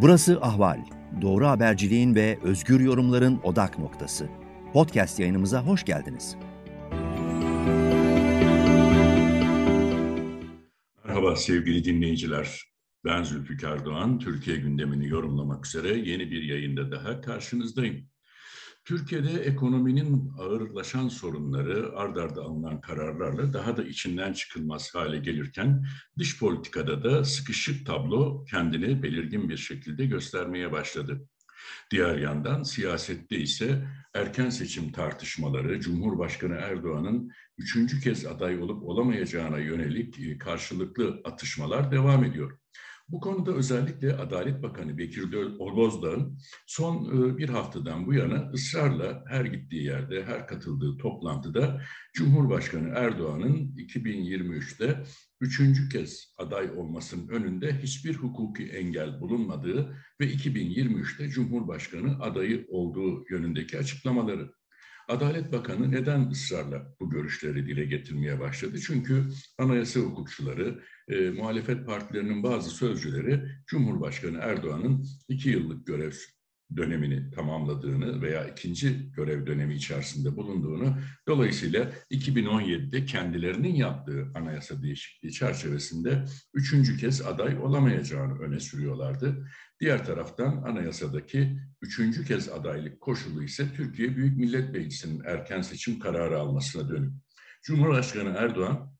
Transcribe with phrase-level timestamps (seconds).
[0.00, 0.84] Burası Ahval.
[1.22, 4.28] Doğru haberciliğin ve özgür yorumların odak noktası.
[4.72, 6.36] Podcast yayınımıza hoş geldiniz.
[11.04, 12.64] Merhaba sevgili dinleyiciler.
[13.04, 14.18] Ben Zülfikar Doğan.
[14.18, 18.08] Türkiye gündemini yorumlamak üzere yeni bir yayında daha karşınızdayım.
[18.88, 25.86] Türkiye'de ekonominin ağırlaşan sorunları ard arda alınan kararlarla daha da içinden çıkılmaz hale gelirken
[26.18, 31.28] dış politikada da sıkışık tablo kendini belirgin bir şekilde göstermeye başladı.
[31.90, 40.40] Diğer yandan siyasette ise erken seçim tartışmaları, Cumhurbaşkanı Erdoğan'ın üçüncü kez aday olup olamayacağına yönelik
[40.40, 42.58] karşılıklı atışmalar devam ediyor.
[43.08, 49.44] Bu konuda özellikle Adalet Bakanı Bekir Bozdağ'ın son e, bir haftadan bu yana ısrarla her
[49.44, 51.82] gittiği yerde, her katıldığı toplantıda
[52.14, 55.02] Cumhurbaşkanı Erdoğan'ın 2023'te
[55.40, 63.78] üçüncü kez aday olmasının önünde hiçbir hukuki engel bulunmadığı ve 2023'te Cumhurbaşkanı adayı olduğu yönündeki
[63.78, 64.52] açıklamaları.
[65.08, 68.78] Adalet Bakanı neden ısrarla bu görüşleri dile getirmeye başladı?
[68.86, 69.24] Çünkü
[69.58, 76.12] anayasa hukukçuları, e, muhalefet partilerinin bazı sözcüleri Cumhurbaşkanı Erdoğan'ın iki yıllık görev
[76.76, 86.24] dönemini tamamladığını veya ikinci görev dönemi içerisinde bulunduğunu, dolayısıyla 2017'de kendilerinin yaptığı anayasa değişikliği çerçevesinde
[86.54, 89.48] üçüncü kez aday olamayacağını öne sürüyorlardı.
[89.80, 96.38] Diğer taraftan anayasadaki üçüncü kez adaylık koşulu ise Türkiye Büyük Millet Meclisi'nin erken seçim kararı
[96.38, 97.12] almasına dönük.
[97.62, 98.97] Cumhurbaşkanı Erdoğan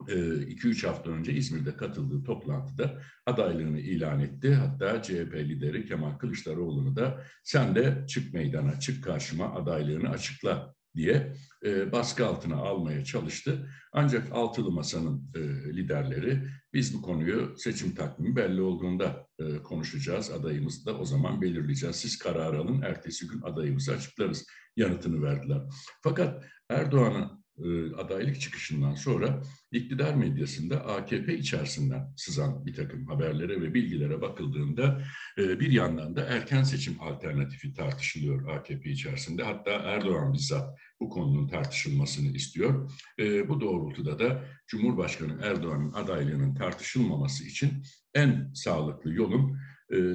[0.00, 4.54] 2-3 e, hafta önce İzmir'de katıldığı toplantıda adaylığını ilan etti.
[4.54, 11.32] Hatta CHP lideri Kemal Kılıçdaroğlu'nu da sen de çık meydana, çık karşıma adaylığını açıkla diye
[11.64, 13.70] e, baskı altına almaya çalıştı.
[13.92, 15.40] Ancak altılı masanın e,
[15.76, 20.30] liderleri biz bu konuyu seçim takvimi belli olduğunda e, konuşacağız.
[20.30, 21.96] Adayımızı da o zaman belirleyeceğiz.
[21.96, 24.46] Siz karar alın, ertesi gün adayımızı açıklarız
[24.76, 25.60] yanıtını verdiler.
[26.02, 33.74] Fakat Erdoğan'ın e, adaylık çıkışından sonra iktidar medyasında AKP içerisinden sızan bir takım haberlere ve
[33.74, 35.02] bilgilere bakıldığında
[35.38, 39.42] e, bir yandan da erken seçim alternatifi tartışılıyor AKP içerisinde.
[39.42, 42.90] Hatta Erdoğan bizzat bu konunun tartışılmasını istiyor.
[43.18, 47.82] E, bu doğrultuda da Cumhurbaşkanı Erdoğan'ın adaylığının tartışılmaması için
[48.14, 49.58] en sağlıklı yolun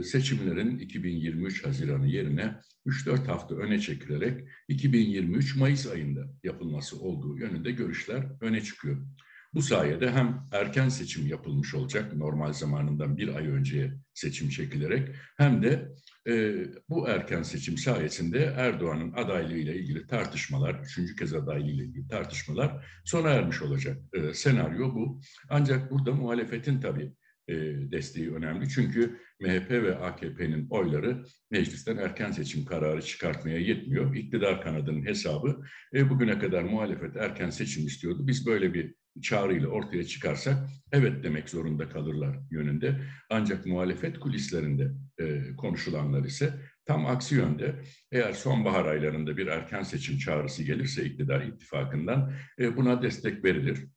[0.03, 2.55] seçimlerin 2023 Haziran'ı yerine
[2.85, 8.97] 3-4 hafta öne çekilerek 2023 Mayıs ayında yapılması olduğu yönünde görüşler öne çıkıyor.
[9.53, 15.63] Bu sayede hem erken seçim yapılmış olacak normal zamanından bir ay önceye seçim çekilerek hem
[15.63, 15.91] de
[16.27, 23.29] e, bu erken seçim sayesinde Erdoğan'ın adaylığıyla ilgili tartışmalar, üçüncü kez adaylığıyla ilgili tartışmalar sona
[23.29, 23.97] ermiş olacak.
[24.13, 25.21] E, senaryo bu.
[25.49, 27.13] Ancak burada muhalefetin tabii
[27.47, 27.55] e,
[27.91, 28.69] desteği önemli.
[28.69, 34.15] Çünkü MHP ve AKP'nin oyları meclisten erken seçim kararı çıkartmaya yetmiyor.
[34.15, 35.63] İktidar kanadının hesabı
[35.93, 38.27] e, bugüne kadar muhalefet erken seçim istiyordu.
[38.27, 43.01] Biz böyle bir çağrıyla ortaya çıkarsak evet demek zorunda kalırlar yönünde.
[43.29, 46.53] Ancak muhalefet kulislerinde e, konuşulanlar ise
[46.85, 47.75] tam aksi yönde.
[48.11, 53.87] Eğer sonbahar aylarında bir erken seçim çağrısı gelirse iktidar ittifakından e, buna destek verilir.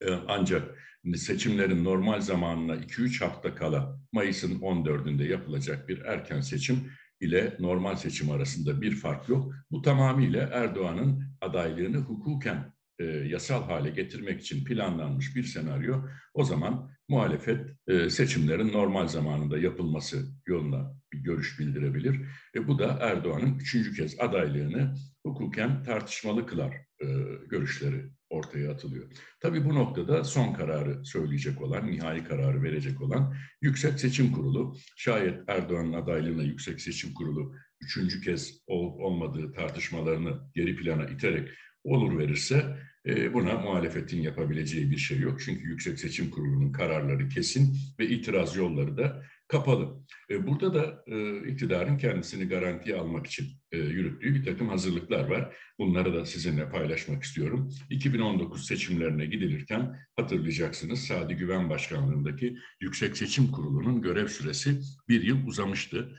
[0.00, 7.56] E, ancak seçimlerin normal zamanına 2-3 hafta kala Mayıs'ın 14'ünde yapılacak bir erken seçim ile
[7.58, 9.54] normal seçim arasında bir fark yok.
[9.70, 16.04] Bu tamamıyla Erdoğan'ın adaylığını hukuken e, yasal hale getirmek için planlanmış bir senaryo.
[16.34, 22.20] O zaman muhalefet e, seçimlerin normal zamanında yapılması yoluna bir görüş bildirebilir.
[22.54, 24.94] E, bu da Erdoğan'ın üçüncü kez adaylığını
[25.26, 27.06] hukuken tartışmalı kılar e,
[27.50, 29.06] görüşleri ortaya atılıyor.
[29.40, 35.40] Tabii bu noktada son kararı söyleyecek olan, nihai kararı verecek olan Yüksek Seçim Kurulu, şayet
[35.48, 41.48] Erdoğan'ın adaylığına Yüksek Seçim Kurulu üçüncü kez olup olmadığı tartışmalarını geri plana iterek
[41.84, 42.76] olur verirse
[43.06, 45.40] e, buna muhalefetin yapabileceği bir şey yok.
[45.40, 50.04] Çünkü Yüksek Seçim Kurulu'nun kararları kesin ve itiraz yolları da kapalı.
[50.30, 55.56] E, burada da e, iktidarın kendisini garantiye almak için e, yürüttüğü bir takım hazırlıklar var.
[55.78, 57.72] Bunları da sizinle paylaşmak istiyorum.
[57.90, 66.18] 2019 seçimlerine gidilirken hatırlayacaksınız Sadi Güven Başkanlığındaki Yüksek Seçim Kurulu'nun görev süresi bir yıl uzamıştı.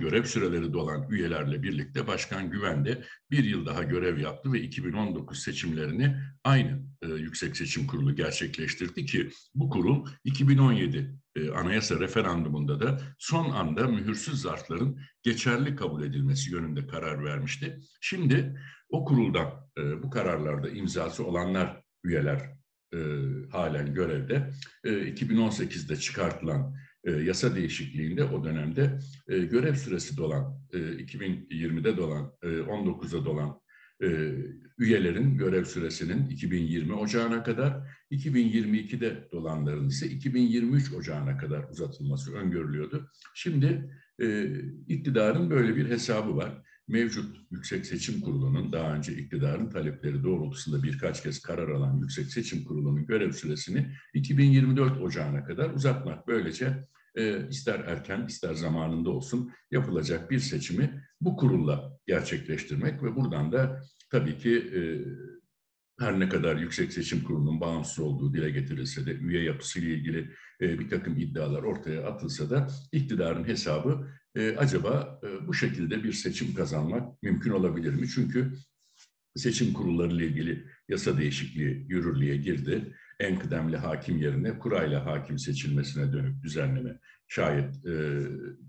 [0.00, 5.38] Görev süreleri dolan üyelerle birlikte Başkan Güven de bir yıl daha görev yaptı ve 2019
[5.38, 11.18] seçimlerini aynı Yüksek Seçim Kurulu gerçekleştirdi ki bu kurul 2017
[11.54, 17.80] anayasa referandumunda da son anda mühürsüz zarfların geçerli kabul edilmesi yönünde karar vermişti.
[18.00, 22.58] Şimdi o kuruldan e, bu kararlarda imzası olanlar üyeler
[22.94, 22.98] e,
[23.50, 24.50] halen görevde.
[24.84, 26.74] E, 2018'de çıkartılan
[27.04, 28.98] e, yasa değişikliğinde o dönemde
[29.28, 33.60] e, görev süresi dolan, e, 2020'de dolan, e, 19'da dolan
[34.02, 34.34] e,
[34.78, 37.76] üyelerin görev süresinin 2020 Ocağı'na kadar,
[38.10, 43.10] 2022'de dolanların ise 2023 Ocağı'na kadar uzatılması öngörülüyordu.
[43.34, 43.90] Şimdi
[44.20, 44.52] e,
[44.88, 46.62] iktidarın böyle bir hesabı var.
[46.88, 52.64] Mevcut Yüksek Seçim Kurulu'nun daha önce iktidarın talepleri doğrultusunda birkaç kez karar alan Yüksek Seçim
[52.64, 56.28] Kurulu'nun görev süresini 2024 Ocağı'na kadar uzatmak.
[56.28, 56.88] Böylece
[57.18, 63.82] e, ister erken ister zamanında olsun yapılacak bir seçimi bu kurulla gerçekleştirmek ve buradan da
[64.10, 64.80] tabii ki e,
[66.00, 70.30] her ne kadar Yüksek Seçim Kurulu'nun bağımsız olduğu dile getirilse de üye yapısıyla ilgili
[70.60, 76.54] e, bir takım iddialar ortaya atılsa da iktidarın hesabı e, acaba bu şekilde bir seçim
[76.54, 78.08] kazanmak mümkün olabilir mi?
[78.08, 78.52] Çünkü
[79.36, 86.12] seçim kurulları ile ilgili yasa değişikliği yürürlüğe girdi en kıdemli hakim yerine kurayla hakim seçilmesine
[86.12, 86.98] dönük düzenleme
[87.28, 88.22] şayet e,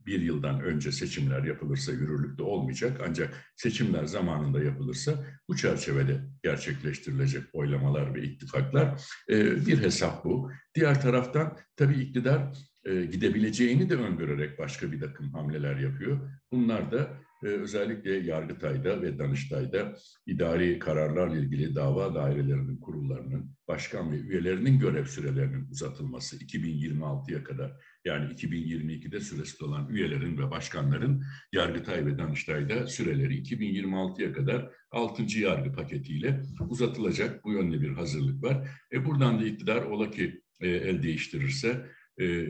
[0.05, 8.15] bir yıldan önce seçimler yapılırsa yürürlükte olmayacak ancak seçimler zamanında yapılırsa bu çerçevede gerçekleştirilecek oylamalar
[8.15, 10.51] ve ittifaklar e, bir hesap bu.
[10.75, 12.53] Diğer taraftan tabii iktidar
[12.85, 16.19] e, gidebileceğini de öngörerek başka bir takım hamleler yapıyor.
[16.51, 17.17] Bunlar da
[17.47, 19.95] özellikle Yargıtay'da ve Danıştay'da
[20.25, 27.71] idari kararlarla ilgili dava dairelerinin kurullarının, başkan ve üyelerinin görev sürelerinin uzatılması 2026'ya kadar
[28.05, 35.39] yani 2022'de süresi olan üyelerin ve başkanların Yargıtay ve Danıştay'da süreleri 2026'ya kadar 6.
[35.39, 38.69] yargı paketiyle uzatılacak bu yönde bir hazırlık var.
[38.93, 41.85] E buradan da iktidar ola ki e, el değiştirirse
[42.21, 42.47] e,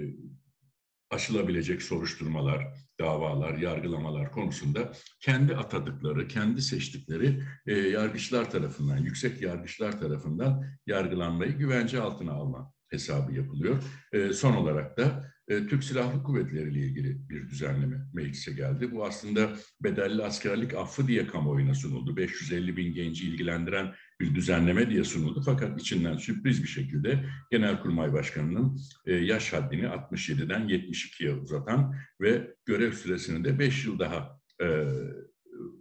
[1.10, 10.66] aşılabilecek soruşturmalar, davalar, yargılamalar konusunda kendi atadıkları, kendi seçtikleri e, yargıçlar tarafından, yüksek yargıçlar tarafından
[10.88, 13.84] yargılanmayı güvence altına alma hesabı yapılıyor.
[14.14, 18.92] E, son olarak da e, Türk Silahlı Kuvvetleri ile ilgili bir düzenleme meclise geldi.
[18.92, 19.50] Bu aslında
[19.84, 22.18] bedelli askerlik affı diye kamuoyuna sunuldu.
[22.18, 25.42] 550 bin genci ilgilendiren bir düzenleme diye sunuldu.
[25.46, 32.92] Fakat içinden sürpriz bir şekilde Genelkurmay Başkanı'nın e, yaş haddini 67'den 72'ye uzatan ve görev
[32.92, 34.68] süresini de 5 yıl daha e,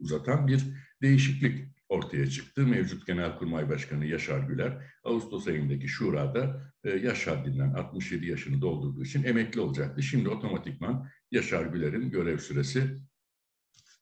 [0.01, 0.65] uzatan bir
[1.03, 2.67] değişiklik ortaya çıktı.
[2.67, 9.25] Mevcut Genelkurmay Başkanı Yaşar Güler, Ağustos ayındaki şurada e, yaş haddinden 67 yaşını doldurduğu için
[9.25, 10.03] emekli olacaktı.
[10.03, 12.99] Şimdi otomatikman Yaşar Güler'in görev süresi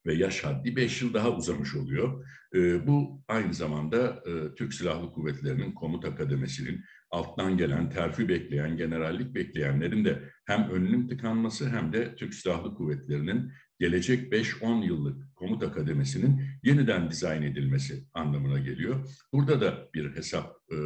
[0.07, 2.27] ve yaş haddi 5 yıl daha uzamış oluyor.
[2.55, 9.35] E, bu aynı zamanda e, Türk Silahlı Kuvvetleri'nin komuta kademesinin alttan gelen, terfi bekleyen, generallik
[9.35, 16.43] bekleyenlerin de hem önünün tıkanması hem de Türk Silahlı Kuvvetleri'nin gelecek 5-10 yıllık komuta kademesinin
[16.63, 19.09] yeniden dizayn edilmesi anlamına geliyor.
[19.33, 20.77] Burada da bir hesap e,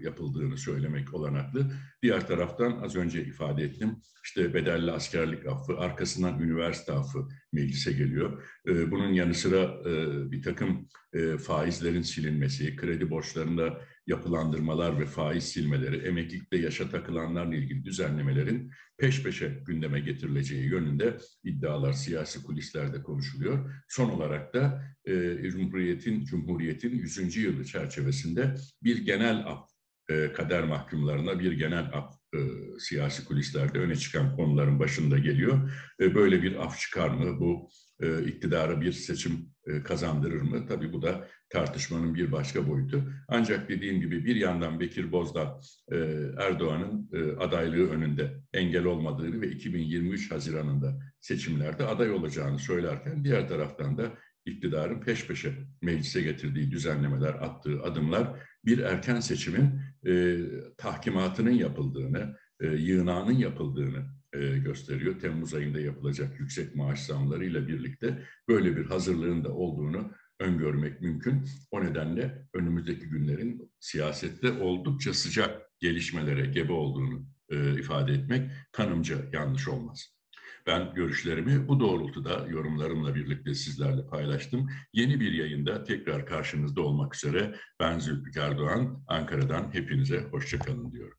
[0.00, 1.72] yapıldığını söylemek olanaklı.
[2.02, 8.42] Diğer taraftan az önce ifade ettim, işte bedelli askerlik affı, arkasından üniversite affı meclise geliyor.
[8.68, 15.44] E, bunun yanı sıra e, bir takım e, faizlerin silinmesi, kredi borçlarında yapılandırmalar ve faiz
[15.44, 23.74] silmeleri, emeklilikte yaşa takılanlarla ilgili düzenlemelerin peş peşe gündeme getirileceği yönünde iddialar siyasi kulislerde konuşuluyor.
[23.98, 25.12] Son olarak da e,
[25.50, 27.36] Cumhuriyet'in Cumhuriyet'in 100.
[27.36, 29.68] yılı çerçevesinde bir genel af
[30.10, 32.38] e, kader mahkumlarına bir genel af e,
[32.78, 35.70] siyasi kulislerde öne çıkan konuların başında geliyor.
[36.00, 37.40] E, böyle bir af çıkar mı?
[37.40, 37.70] Bu
[38.00, 40.66] e, iktidara bir seçim e, kazandırır mı?
[40.66, 43.12] Tabii bu da tartışmanın bir başka boyutu.
[43.28, 45.60] Ancak dediğim gibi bir yandan Bekir Bozdağ
[45.92, 45.96] e,
[46.38, 53.98] Erdoğan'ın e, adaylığı önünde engel olmadığını ve 2023 Haziran'ında seçimlerde aday olacağını söylerken diğer taraftan
[53.98, 54.12] da
[54.46, 55.52] iktidarın peş peşe
[55.82, 60.36] meclise getirdiği düzenlemeler, attığı adımlar bir erken seçimin e,
[60.76, 65.20] tahkimatının yapıldığını, e, yığınağının yapıldığını e, gösteriyor.
[65.20, 71.44] Temmuz ayında yapılacak yüksek maaş zamlarıyla birlikte böyle bir hazırlığın da olduğunu öngörmek mümkün.
[71.70, 79.68] O nedenle önümüzdeki günlerin siyasette oldukça sıcak gelişmelere gebe olduğunu e, ifade etmek kanımca yanlış
[79.68, 80.18] olmaz.
[80.66, 84.70] Ben görüşlerimi bu doğrultuda yorumlarımla birlikte sizlerle paylaştım.
[84.92, 91.18] Yeni bir yayında tekrar karşınızda olmak üzere ben Zülfikar Doğan, Ankara'dan hepinize hoşçakalın diyorum.